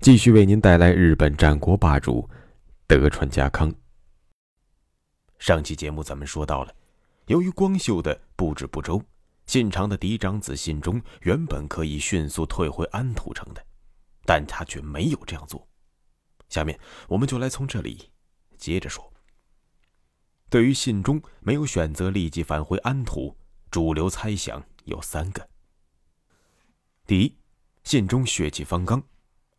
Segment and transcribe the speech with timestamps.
[0.00, 2.28] 继续为您带来日本战国霸主
[2.86, 3.74] 德川家康。
[5.40, 6.72] 上期节目咱们说到了，
[7.26, 9.02] 由于光秀的布置不周，
[9.46, 13.66] 信长的嫡长子信忠原本可以迅速退回安土城的，
[14.24, 15.66] 但他却没有这样做。
[16.48, 16.78] 下面
[17.08, 18.08] 我们就来从这里
[18.56, 19.12] 接着说。
[20.48, 23.36] 对于信忠没有选择立即返回安土，
[23.68, 25.48] 主流猜想有三个：
[27.04, 27.36] 第一，
[27.82, 29.02] 信忠血气方刚。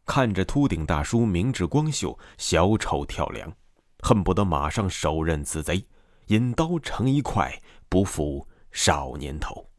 [0.10, 3.56] 看着秃顶大叔明智光秀小丑跳梁，
[4.00, 5.86] 恨不得马上手刃此贼，
[6.30, 9.70] 引刀成一块，不负少年头。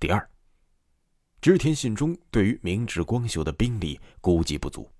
[0.00, 0.28] 第二，
[1.40, 4.90] 织田信忠对于明智光秀的兵力估计不足，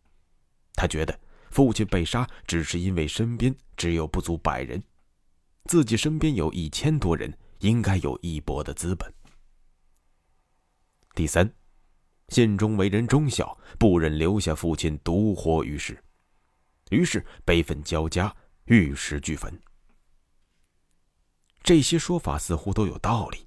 [0.74, 1.18] 他觉得
[1.50, 4.80] 父亲被杀只是因为身边只有不足百人，
[5.64, 9.12] 自己身边有一千多人，应该有一搏的资本。
[11.16, 11.52] 第三。
[12.30, 16.02] 信中为人忠孝，不忍留下父亲独活于世，
[16.90, 18.34] 于是悲愤交加，
[18.66, 19.52] 玉石俱焚。
[21.62, 23.46] 这些说法似乎都有道理，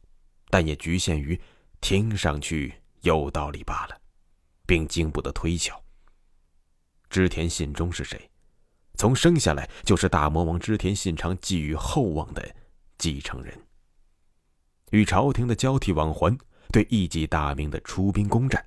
[0.49, 1.39] 但也局限于
[1.79, 3.99] 听上去有道理罢了，
[4.67, 5.81] 并经不得推敲。
[7.09, 8.29] 织田信忠是谁？
[8.95, 12.55] 从生下来就是大魔王织田信长寄予厚望的
[12.97, 13.57] 继承人，
[14.91, 16.37] 与朝廷的交替往还，
[16.71, 18.63] 对一己大名的出兵攻占。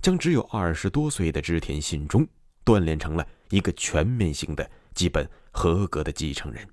[0.00, 2.26] 将只有二十多岁的织田信忠
[2.64, 6.68] 锻炼成了一个全面性的、基本合格的继承人。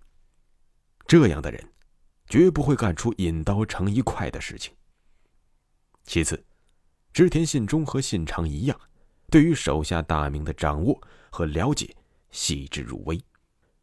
[1.08, 1.72] 这样的人，
[2.28, 4.74] 绝不会干出引刀成一块的事情。
[6.04, 6.44] 其次，
[7.14, 8.80] 织田信忠和信长一样，
[9.32, 11.96] 对于手下大名的掌握和了解
[12.32, 13.20] 细致入微，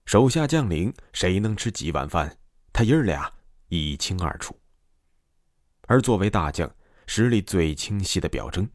[0.05, 2.37] 手下将领谁能吃几碗饭，
[2.73, 3.33] 他爷儿俩
[3.69, 4.57] 一清二楚。
[5.89, 6.73] 而作为大将，
[7.07, 8.69] 实力最清晰的表征。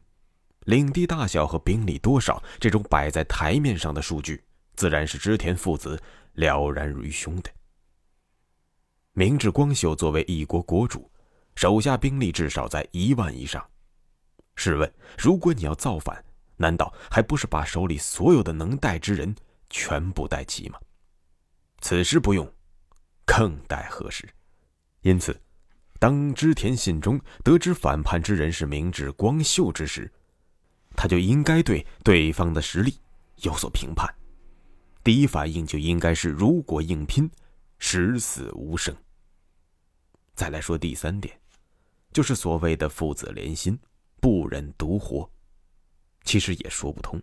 [0.68, 4.44] 领地大小和兵力多少这种摆在台面上的数据，
[4.76, 5.98] 自然是织田父子
[6.34, 7.50] 了然于胸的。
[9.14, 11.10] 明智光秀作为一国国主，
[11.54, 13.66] 手下兵力至少在一万以上。
[14.56, 16.22] 试问，如果你要造反，
[16.58, 19.34] 难道还不是把手里所有的能带之人
[19.70, 20.78] 全部带齐吗？
[21.80, 22.46] 此时不用，
[23.24, 24.28] 更待何时？
[25.00, 25.40] 因此，
[25.98, 30.12] 当织田信忠得知反叛之人是明智光秀之时，
[31.00, 32.92] 他就应该对对方的实力
[33.42, 34.12] 有所评判，
[35.04, 37.30] 第一反应就应该是如果硬拼，
[37.78, 38.92] 十死无生。
[40.34, 41.40] 再来说第三点，
[42.12, 43.78] 就是所谓的父子连心，
[44.20, 45.30] 不忍独活，
[46.24, 47.22] 其实也说不通。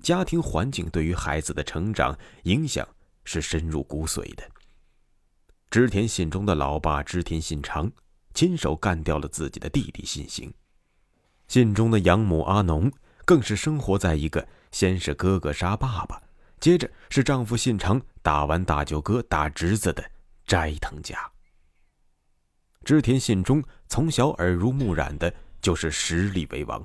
[0.00, 2.88] 家庭环境对于孩子的成长影响
[3.24, 4.50] 是深入骨髓的。
[5.70, 7.92] 织田信忠的老爸织田信长
[8.32, 10.50] 亲手干掉了自己的弟弟信行。
[11.52, 12.90] 信中的养母阿农
[13.26, 16.18] 更是生活在一个先是哥哥杀爸爸，
[16.58, 20.02] 接着是丈夫信长打完大舅哥打侄子的
[20.46, 21.14] 斋藤家。
[22.84, 25.30] 织田信忠从小耳濡目染的
[25.60, 26.82] 就是实力为王，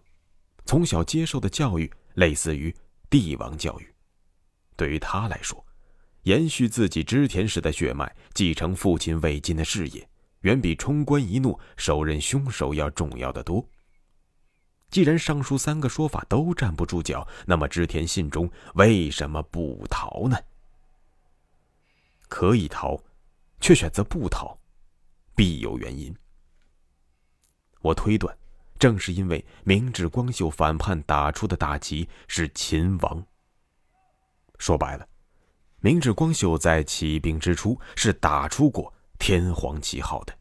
[0.66, 2.76] 从小接受的教育类似于
[3.10, 3.88] 帝王教育。
[4.76, 5.66] 对于他来说，
[6.24, 10.06] 延续自己织田氏的血脉，继承父亲未尽的事业，
[10.42, 13.66] 远比冲冠一怒、手刃凶手要重要的多。
[14.90, 20.38] 既然上述三个说法都站不住脚，那么织田信忠为什么不逃呢？
[22.30, 22.98] 可以逃，
[23.60, 24.58] 却选择不逃，
[25.36, 26.16] 必有原因。
[27.82, 28.36] 我推断，
[28.80, 33.26] 正是因为明智光秀反叛打出的大旗是秦王。
[34.58, 35.08] 说白了，
[35.82, 40.34] 明智光秀在起兵之初是打出过天皇旗号的。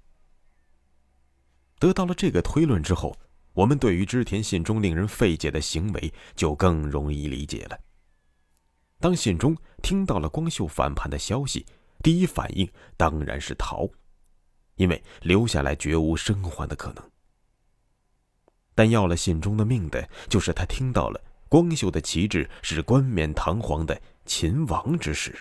[1.81, 3.17] 得到了这个推论之后。
[3.57, 7.79] 我们对于织田信忠令人费解的行为就更容易理解了。
[9.01, 11.65] 当信忠听到了光秀反叛的消息，
[12.03, 13.89] 第一反应当然是逃，
[14.75, 17.11] 因为留下来绝无生还的可能。
[18.75, 21.19] 但要了信忠的命的，就是他听到了
[21.49, 25.35] 光秀的旗帜是冠冕堂皇的秦王之时，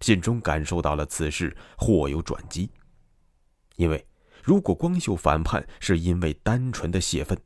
[0.00, 2.70] 信忠感受到了此事或有转机，
[3.74, 4.06] 因为。
[4.46, 7.36] 如果光秀反叛是因为单纯的泄愤，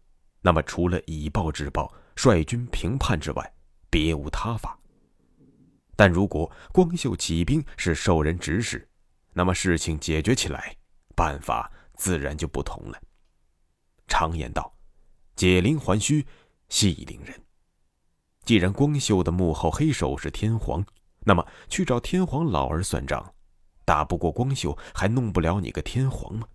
[0.42, 3.54] 那么除了以暴制暴，率军平叛之外，
[3.88, 4.78] 别无他法。
[5.96, 8.86] 但如果光秀起兵是受人指使，
[9.32, 10.76] 那么事情解决起来，
[11.16, 13.00] 办法自然就不同了。
[14.06, 14.70] 常言道
[15.34, 16.26] ：“解铃还须
[16.68, 17.34] 系铃人。”
[18.44, 20.84] 既然光秀的幕后黑手是天皇，
[21.20, 23.32] 那么去找天皇老儿算账，
[23.86, 26.46] 打不过光秀，还弄不了你个天皇吗？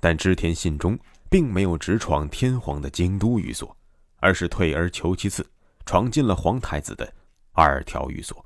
[0.00, 0.98] 但织田信忠
[1.30, 3.76] 并没有直闯天皇的京都寓所，
[4.18, 5.48] 而是退而求其次，
[5.84, 7.12] 闯进了皇太子的。
[7.58, 8.44] 二条寓所，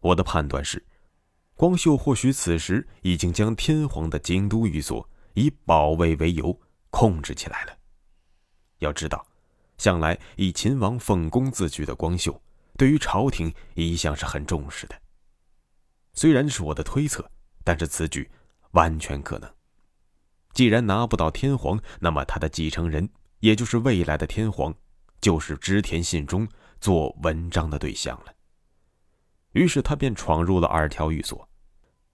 [0.00, 0.84] 我的判断是，
[1.54, 7.72] 光秀或许此时已经将天皇的京都寓所以保卫为由控制起来了。
[8.80, 9.26] 要知道，
[9.78, 12.38] 向来以秦王奉公自居的光秀，
[12.76, 14.94] 对于朝廷一向是很重视的。
[16.12, 17.26] 虽然是我的推测，
[17.64, 18.30] 但是此举
[18.72, 19.55] 完全可能。
[20.56, 23.06] 既然拿不到天皇，那么他的继承人，
[23.40, 24.74] 也就是未来的天皇，
[25.20, 26.48] 就是织田信忠。
[26.78, 28.32] 做文章的对象了。
[29.52, 31.48] 于是他便闯入了二条寓所。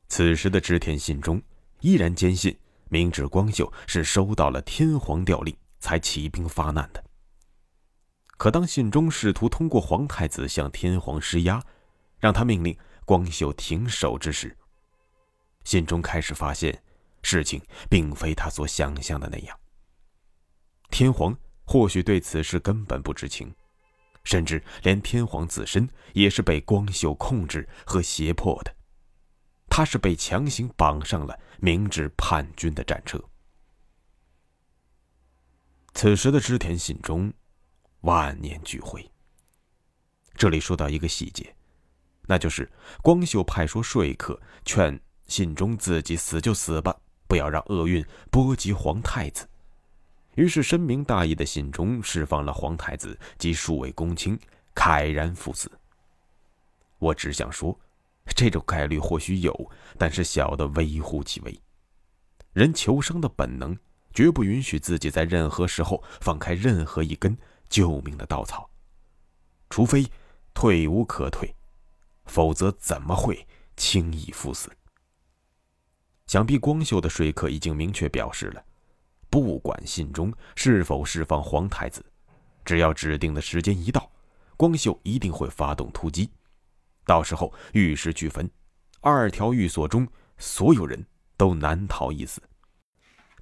[0.09, 1.43] 此时的织田信忠
[1.81, 2.57] 依然坚信
[2.89, 7.05] 明智光秀是收到了天皇调令才起兵发难的。
[8.39, 11.63] 可当信忠试图通过皇太子向天皇施压，
[12.19, 14.57] 让他命令光秀停手之时，
[15.65, 16.83] 信忠开始发现
[17.23, 19.59] 事情并非他所想象的那样。
[20.91, 23.55] 天皇或许对此事根本不知情。
[24.25, 28.73] 甚至连天皇自身也是被光秀控制和胁迫的，
[29.69, 33.21] 他是被强行绑上了明智叛军的战车。
[35.93, 37.33] 此时的织田信忠，
[38.03, 39.05] 万念俱灰。
[40.37, 41.57] 这里说到一个细节，
[42.29, 42.71] 那就是
[43.03, 46.97] 光秀派出说客劝信忠自己死就死吧，
[47.33, 49.49] 不要让厄运波及皇太子。
[50.35, 54.39] 于是深明大义的信中释放了皇太子及数位公卿，
[54.75, 55.73] 慨然赴死。
[56.99, 57.75] 我只想说，
[58.37, 61.59] 这种概率或许有，但是小的微乎其微。
[62.53, 63.75] 人求生的本能，
[64.13, 67.35] 绝不允许自己在任何时候放开任何一根
[67.71, 68.69] 救命的稻草，
[69.71, 70.07] 除非
[70.53, 71.57] 退无可退，
[72.27, 74.71] 否则怎么会轻易赴死？
[76.33, 78.65] 想必光秀的说客已经明确表示了。
[79.29, 82.03] 不管信中是否释放皇太子，
[82.65, 84.11] 只要指定的时间一到，
[84.57, 86.31] 光秀一定会发动突击。
[87.05, 88.51] 到时候玉石俱焚，
[89.03, 90.09] 二条寓所中
[90.39, 91.05] 所有人
[91.37, 92.41] 都难逃一死。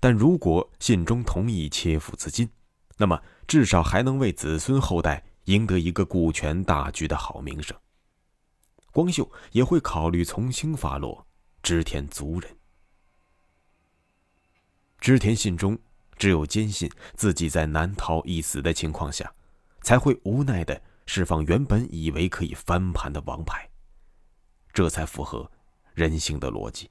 [0.01, 2.51] 但如果信中同意切腹自尽，
[2.97, 7.77] 那么至少还能为子孙后代赢得一个顾全大局的好名声。
[8.91, 11.25] 光秀也会考虑从轻发落
[11.63, 12.51] 织田族人。
[15.01, 15.79] 织田信忠
[16.19, 19.33] 只有坚信自己在难逃一死的情况下，
[19.81, 23.67] 才会无奈的释放原本以为可以翻盘的王牌，
[24.75, 25.51] 这才符合
[25.95, 26.91] 人性的逻辑。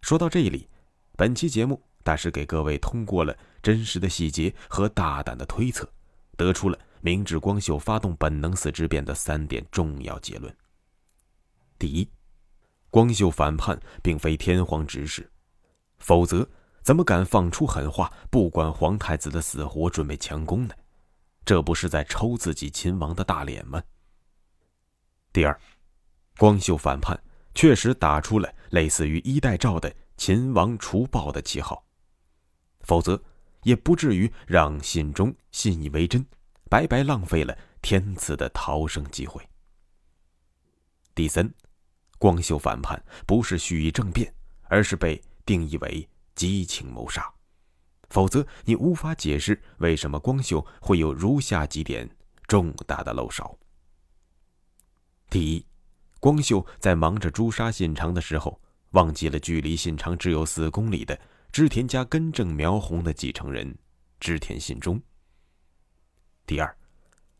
[0.00, 0.66] 说到这里，
[1.14, 5.86] 本期节目大师给各位通过了真实的细节和大胆的推测，
[6.38, 10.56] 得出了明智光秀发动本能寺之变的三点重要结论：
[11.78, 12.08] 第一，
[12.88, 15.30] 光秀反叛并非天皇指使，
[15.98, 16.48] 否则。
[16.82, 20.74] 怎么敢放出狠话，不管皇太子的死活，准备强攻呢？
[21.44, 23.82] 这不是在抽自己秦王的大脸吗？
[25.32, 25.60] 第二，
[26.36, 27.18] 光秀反叛
[27.54, 31.84] 确实打出了类似于一代诏的秦王除暴的旗号，
[32.80, 33.22] 否则
[33.62, 36.24] 也不至于让信中信以为真，
[36.68, 39.42] 白白浪费了天赐的逃生机会。
[41.14, 41.52] 第三，
[42.18, 44.32] 光秀反叛不是蓄意政变，
[44.68, 46.08] 而是被定义为。
[46.38, 47.28] 激情谋杀，
[48.10, 52.08] 否则你无法解释为什么光秀会有如下几点
[52.46, 53.58] 重大的漏勺。
[55.28, 55.66] 第一，
[56.20, 61.18] 光秀在忙着诛杀信长的时候，忘记了距离信长只有四公里的
[61.50, 63.76] 织田家根正苗红的继承人
[64.20, 65.02] 织田信忠。
[66.46, 66.78] 第二，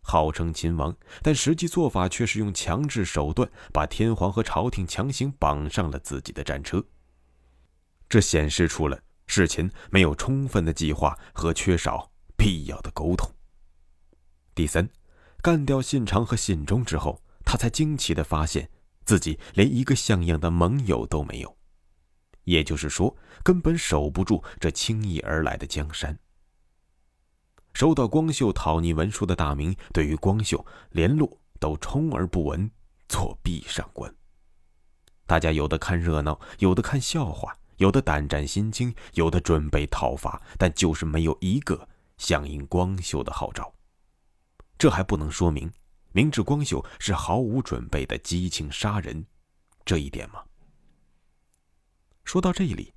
[0.00, 6.84] 号称秦王，但实际做法却是用强制手段把天皇和朝廷强行绑上了自己的战车。
[8.08, 13.30] 这显示出了事前没有充分的计划和缺少必要的沟通。
[14.54, 14.88] 第三，
[15.42, 18.70] 干掉信长和信忠之后，他才惊奇的发现
[19.04, 21.56] 自己连一个像样的盟友都没有，
[22.44, 26.18] 也就是说，根本守不住这轻易而来的江山。
[27.74, 32.70] 收到光秀讨逆文书的大明，对于光秀联络都充耳不闻，
[33.08, 34.12] 作壁上观。
[35.26, 37.54] 大家有的看热闹，有的看笑话。
[37.78, 43.74] 有的胆战心惊，有的准备讨伐，但就是没有一个响应光秀的号召。
[44.76, 45.72] 这还不能说明
[46.12, 49.26] 明智光秀是毫无准备的激情杀人
[49.84, 50.44] 这一点吗？
[52.24, 52.92] 说到这里，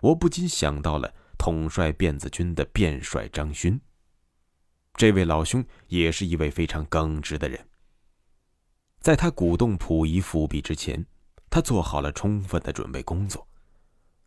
[0.00, 3.80] 我不禁想到了统帅辫子军的辫帅张勋。
[4.94, 7.68] 这位老兄也是一位非常耿直的人。
[9.00, 11.04] 在他鼓动溥仪复辟之前，
[11.50, 13.46] 他做好了充分的准备工作。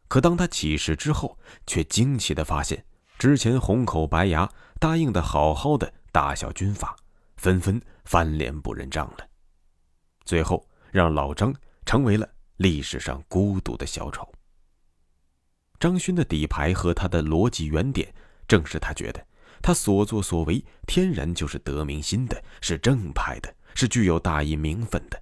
[0.08, 2.86] 可当他起事之后，却惊奇的发现，
[3.18, 4.50] 之前红口白牙
[4.80, 6.96] 答应的好好的大小军阀，
[7.36, 9.28] 纷纷翻脸不认账了。
[10.24, 11.54] 最后，让老张
[11.86, 14.28] 成为了历史上孤独的小丑。
[15.80, 18.14] 张勋的底牌和他的逻辑原点，
[18.48, 19.26] 正是他觉得。
[19.62, 25.22] 他所作所为天然就是得民心的，是正派的，是具有大义名分的。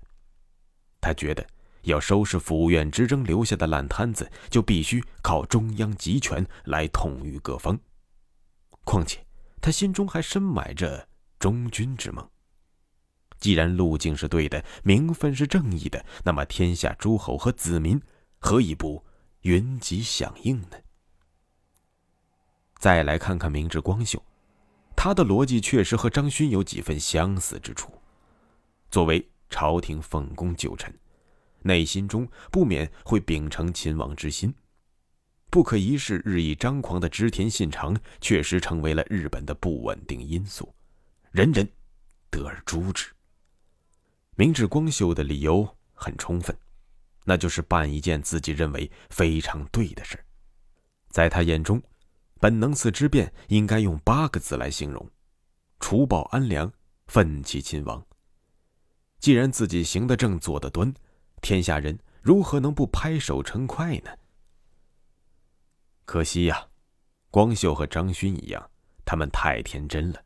[1.00, 1.46] 他觉得
[1.86, 7.80] 要收拾府院之争留下的烂摊子，就必须靠中央集权来统御各方。
[8.84, 9.26] 况且
[9.62, 11.08] 他心中还深埋着
[11.40, 12.30] 忠君之梦。
[13.40, 18.02] 既然路径是对的，名分是正义的，那么天下诸侯和子民
[18.40, 19.04] 何以不
[19.42, 20.78] 云集响应呢？
[22.78, 24.24] 再来看看明智光秀，
[24.96, 27.92] 他的逻辑确实和张勋有几分相似之处。
[28.90, 30.94] 作为朝廷奉公旧臣，
[31.66, 34.54] 内心中不免会秉承秦王之心。
[35.50, 40.74] 不可一世、日益张狂的织田信长，确实成为了日本的不稳定因素，
[41.32, 41.68] 人人
[42.30, 43.08] 得而诛之。
[44.36, 46.56] 明智光秀的理由很充分，
[47.24, 50.24] 那就是办一件自己认为非常对的事，
[51.10, 51.82] 在他眼中。
[52.42, 55.10] 本能寺之变应该用八个字来形容：
[55.80, 56.72] 除暴安良，
[57.08, 58.06] 奋起亲王。
[59.20, 60.94] 既然自己行得正，坐得端，
[61.46, 64.10] 天下人如何能不拍手称快呢？
[66.04, 66.68] 可惜呀，
[67.30, 68.68] 光秀和张勋一样，
[69.06, 70.20] 他们太天真了。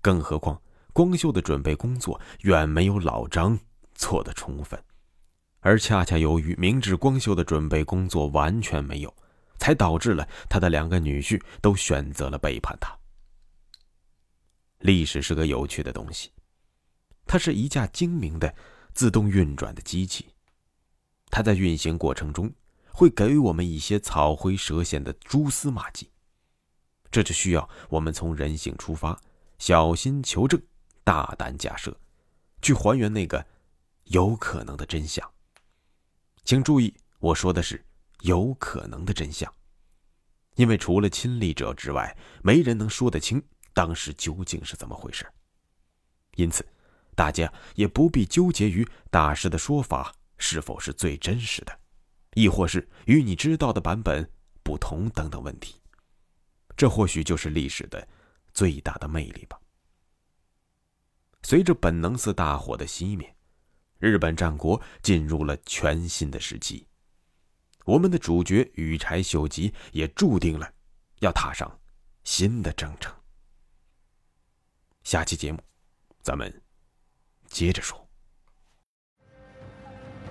[0.00, 0.60] 更何况，
[0.92, 3.56] 光秀的准备工作远没有老张
[3.94, 4.82] 做的充分，
[5.60, 9.16] 而恰恰由于明智光秀的准备工作完全没有。
[9.56, 12.98] 才导致了他的两个女婿都选择了背叛他。
[14.78, 16.32] 历史是个有趣的东西，
[17.26, 18.52] 它是一架精明的
[18.94, 20.26] 自动运转的机器，
[21.30, 22.52] 它在运行过程中
[22.92, 26.10] 会给我们一些草灰蛇线的蛛丝马迹，
[27.10, 29.20] 这就需要我们从人性出发，
[29.58, 30.60] 小心求证，
[31.04, 31.96] 大胆假设，
[32.60, 33.46] 去还原那个
[34.04, 35.30] 有可能的真相。
[36.44, 37.84] 请注意，我说的是。
[38.22, 39.50] 有可能的真相，
[40.56, 45.26] 因为除了亲历者之外，没人能说得清当时究竟是怎么回事。
[46.34, 46.62] 因此，
[47.14, 51.80] 大家也不必纠结于大师的说法是否是最真实的，
[52.34, 54.28] 亦或是与你知道的版本
[54.64, 55.80] 不同等等问题。
[56.76, 58.08] 这或许就是历史的
[58.52, 59.60] 最大的魅力吧。
[61.42, 63.36] 随着本能寺大火的熄灭，
[63.98, 66.86] 日本战国进入了全新的时期。
[67.84, 70.72] 我们的主角羽柴秀吉也注定了
[71.20, 71.80] 要踏上
[72.24, 73.14] 新的征程。
[75.02, 75.62] 下期节目，
[76.22, 76.62] 咱们
[77.48, 78.09] 接着说。